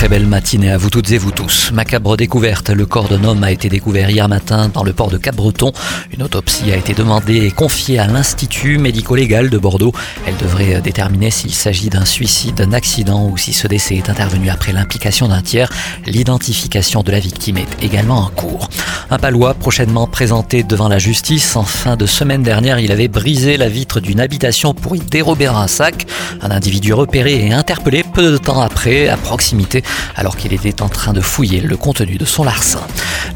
Très 0.00 0.08
belle 0.08 0.26
matinée 0.26 0.70
à 0.70 0.78
vous 0.78 0.88
toutes 0.88 1.12
et 1.12 1.18
vous 1.18 1.30
tous. 1.30 1.72
Macabre 1.72 2.16
découverte, 2.16 2.70
le 2.70 2.86
corps 2.86 3.06
d'un 3.06 3.22
homme 3.22 3.44
a 3.44 3.50
été 3.50 3.68
découvert 3.68 4.08
hier 4.08 4.30
matin 4.30 4.70
dans 4.72 4.82
le 4.82 4.94
port 4.94 5.10
de 5.10 5.18
Cap-Breton. 5.18 5.72
Une 6.10 6.22
autopsie 6.22 6.72
a 6.72 6.76
été 6.76 6.94
demandée 6.94 7.44
et 7.44 7.50
confiée 7.50 7.98
à 7.98 8.06
l'Institut 8.06 8.78
médico-légal 8.78 9.50
de 9.50 9.58
Bordeaux. 9.58 9.92
Elle 10.26 10.38
devrait 10.38 10.80
déterminer 10.80 11.30
s'il 11.30 11.52
s'agit 11.52 11.90
d'un 11.90 12.06
suicide, 12.06 12.54
d'un 12.54 12.72
accident 12.72 13.28
ou 13.28 13.36
si 13.36 13.52
ce 13.52 13.66
décès 13.66 13.96
est 13.96 14.08
intervenu 14.08 14.48
après 14.48 14.72
l'implication 14.72 15.28
d'un 15.28 15.42
tiers. 15.42 15.70
L'identification 16.06 17.02
de 17.02 17.12
la 17.12 17.20
victime 17.20 17.58
est 17.58 17.84
également 17.84 18.20
en 18.20 18.30
cours. 18.30 18.70
Un 19.10 19.18
palois 19.18 19.52
prochainement 19.52 20.06
présenté 20.06 20.62
devant 20.62 20.88
la 20.88 20.98
justice. 20.98 21.56
En 21.56 21.64
fin 21.64 21.96
de 21.96 22.06
semaine 22.06 22.42
dernière, 22.42 22.78
il 22.78 22.90
avait 22.90 23.08
brisé 23.08 23.58
la 23.58 23.68
vitre 23.68 24.00
d'une 24.00 24.20
habitation 24.20 24.72
pour 24.72 24.96
y 24.96 25.00
dérober 25.00 25.44
un 25.44 25.68
sac. 25.68 26.06
Un 26.40 26.50
individu 26.50 26.94
repéré 26.94 27.44
et 27.44 27.52
interpellé 27.52 28.02
peu 28.02 28.32
de 28.32 28.38
temps 28.38 28.62
après 28.62 29.08
à 29.08 29.18
proximité 29.18 29.82
alors 30.16 30.36
qu'il 30.36 30.52
était 30.52 30.82
en 30.82 30.88
train 30.88 31.12
de 31.12 31.20
fouiller 31.20 31.60
le 31.60 31.76
contenu 31.76 32.16
de 32.16 32.24
son 32.24 32.44
larcin. 32.44 32.80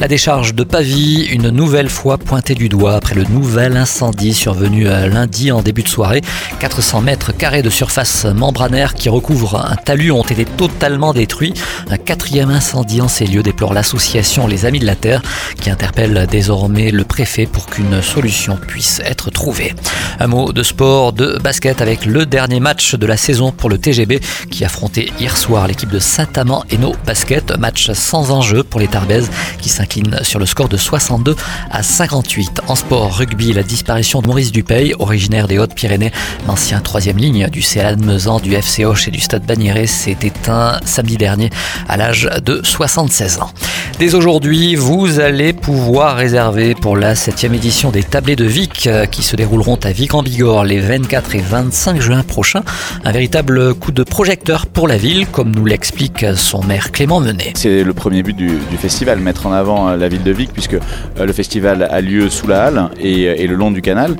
La 0.00 0.08
décharge 0.08 0.54
de 0.54 0.64
Pavie, 0.64 1.22
une 1.30 1.50
nouvelle 1.50 1.88
fois 1.88 2.18
pointée 2.18 2.54
du 2.54 2.68
doigt 2.68 2.94
après 2.96 3.14
le 3.14 3.24
nouvel 3.24 3.76
incendie 3.76 4.34
survenu 4.34 4.88
euh, 4.88 5.06
lundi 5.06 5.52
en 5.52 5.62
début 5.62 5.82
de 5.82 5.88
soirée. 5.88 6.20
400 6.58 7.00
mètres 7.00 7.32
carrés 7.32 7.62
de 7.62 7.70
surface 7.70 8.24
membranaire 8.24 8.94
qui 8.94 9.08
recouvre 9.08 9.64
un 9.64 9.76
talus 9.76 10.10
ont 10.10 10.24
été 10.24 10.44
totalement 10.44 11.14
détruits. 11.14 11.54
Un 11.90 11.96
quatrième 11.96 12.50
incendie 12.50 13.00
en 13.00 13.08
ces 13.08 13.26
lieux 13.26 13.42
déplore 13.42 13.72
l'association 13.72 14.46
Les 14.46 14.66
Amis 14.66 14.80
de 14.80 14.86
la 14.86 14.96
Terre 14.96 15.22
qui 15.60 15.70
interpelle 15.70 16.26
désormais 16.30 16.90
le 16.90 17.04
préfet 17.04 17.46
pour 17.46 17.66
qu'une 17.66 18.02
solution 18.02 18.56
puisse 18.56 19.00
être 19.04 19.30
trouvée. 19.30 19.74
Un 20.18 20.26
mot 20.26 20.52
de 20.52 20.62
sport, 20.62 21.12
de 21.12 21.38
basket 21.42 21.80
avec 21.80 22.04
le 22.04 22.26
dernier 22.26 22.60
match 22.60 22.94
de 22.94 23.06
la 23.06 23.16
saison 23.16 23.52
pour 23.52 23.70
le 23.70 23.78
TGB 23.78 24.20
qui 24.50 24.64
affrontait 24.64 25.08
hier 25.20 25.36
soir 25.36 25.68
l'équipe 25.68 25.90
de 25.90 25.98
Saint-Amand 25.98 26.64
et 26.70 26.78
nos 26.78 26.94
Basket, 27.06 27.56
match 27.58 27.92
sans 27.92 28.30
enjeu 28.30 28.62
pour 28.62 28.80
les 28.80 28.88
Tarbaises 28.88 29.30
qui 29.60 29.68
s'inclinent 29.68 29.93
sur 30.22 30.38
le 30.38 30.46
score 30.46 30.68
de 30.68 30.76
62 30.76 31.36
à 31.70 31.82
58. 31.82 32.62
En 32.68 32.74
sport, 32.74 33.16
rugby, 33.16 33.52
la 33.52 33.62
disparition 33.62 34.22
de 34.22 34.26
Maurice 34.26 34.52
Dupeil, 34.52 34.94
originaire 34.98 35.48
des 35.48 35.58
Hautes-Pyrénées, 35.58 36.12
l'ancien 36.46 36.80
troisième 36.80 37.16
ligne 37.16 37.48
du 37.48 37.60
CLA 37.60 37.96
de 37.96 38.04
Mezan, 38.04 38.40
du 38.40 38.54
FC 38.54 38.84
Hoche 38.84 39.08
et 39.08 39.10
du 39.10 39.20
Stade 39.20 39.44
Bagnéret, 39.44 39.86
s'est 39.86 40.16
éteint 40.22 40.80
samedi 40.84 41.16
dernier 41.16 41.50
à 41.88 41.96
l'âge 41.96 42.28
de 42.44 42.60
76 42.62 43.38
ans. 43.38 43.50
Dès 43.98 44.14
aujourd'hui, 44.14 44.74
vous 44.74 45.20
allez 45.20 45.52
pouvoir 45.52 46.16
réserver 46.16 46.74
pour 46.74 46.96
la 46.96 47.14
7 47.14 47.44
édition 47.44 47.90
des 47.90 48.02
Tablés 48.02 48.36
de 48.36 48.44
Vic 48.44 48.86
euh, 48.86 49.06
qui 49.06 49.22
se 49.22 49.36
dérouleront 49.36 49.78
à 49.84 49.92
Vic 49.92 50.14
en 50.14 50.22
Bigorre 50.22 50.64
les 50.64 50.80
24 50.80 51.36
et 51.36 51.40
25 51.40 52.00
juin 52.00 52.22
prochains. 52.22 52.62
Un 53.04 53.12
véritable 53.12 53.74
coup 53.74 53.92
de 53.92 54.02
projecteur 54.02 54.66
pour 54.66 54.88
la 54.88 54.96
ville, 54.96 55.26
comme 55.26 55.54
nous 55.54 55.64
l'explique 55.64 56.26
son 56.36 56.62
maire 56.64 56.90
Clément 56.90 57.20
Menet. 57.20 57.52
C'est 57.54 57.84
le 57.84 57.94
premier 57.94 58.22
but 58.22 58.36
du, 58.36 58.58
festival, 58.78 59.20
mettre 59.20 59.46
en 59.46 59.52
avant 59.52 59.73
euh, 59.74 59.96
la 59.96 60.08
ville 60.08 60.22
de 60.22 60.30
Vic, 60.30 60.52
puisque 60.52 60.74
euh, 60.74 61.24
le 61.24 61.32
festival 61.32 61.88
a 61.90 62.00
lieu 62.00 62.30
sous 62.30 62.46
la 62.46 62.64
halle 62.64 62.90
et, 63.00 63.28
euh, 63.28 63.46
le 63.46 63.54
long 63.54 63.70
du 63.70 63.82
canal, 63.82 64.16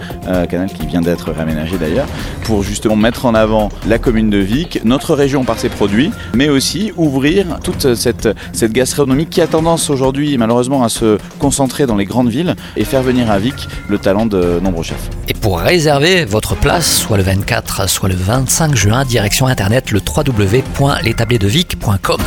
canal 0.50 0.68
qui 0.68 0.86
vient 0.86 1.00
d'être 1.00 1.32
réaménagé 1.32 1.78
d'ailleurs, 1.78 2.06
pour 2.44 2.62
justement 2.62 2.96
mettre 2.96 3.26
en 3.26 3.34
avant 3.34 3.70
la 3.88 3.98
commune 3.98 4.30
de 4.30 4.38
Vic, 4.38 4.80
notre 4.84 5.14
région 5.14 5.44
par 5.44 5.58
ses 5.58 5.68
produits, 5.68 6.10
mais 6.34 6.48
aussi 6.48 6.92
ouvrir 6.96 7.58
toute 7.62 7.94
cette, 7.94 8.28
gastronomie 8.72 9.26
qui 9.26 9.40
a 9.40 9.46
tendance 9.46 9.90
aujourd'hui 9.90 10.36
malheureusement 10.38 10.84
à 10.84 10.88
se 10.88 11.18
concentrer 11.38 11.86
dans 11.86 11.96
les 11.96 12.04
grandes 12.04 12.28
villes 12.28 12.54
et 12.76 12.84
faire 12.84 13.02
venir 13.02 13.30
à 13.30 13.38
Vic 13.38 13.68
le 13.88 13.98
talent 13.98 14.26
de 14.26 14.60
nombreux 14.62 14.84
chefs. 14.84 15.10
Et 15.28 15.34
pour 15.34 15.58
réserver 15.58 16.24
votre 16.24 16.54
place, 16.54 16.98
soit 16.98 17.16
le 17.16 17.22
24, 17.22 17.88
soit 17.88 18.08
le 18.08 18.14
25 18.14 18.74
juin, 18.74 19.04
direction 19.04 19.46
internet 19.46 19.90
le 19.90 20.00
www.l'établedevic.com. 20.00 22.20